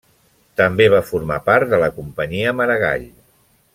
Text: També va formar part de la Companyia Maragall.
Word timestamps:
També 0.61 0.87
va 0.93 1.01
formar 1.09 1.37
part 1.51 1.71
de 1.75 1.81
la 1.83 1.91
Companyia 1.99 2.55
Maragall. 2.63 3.07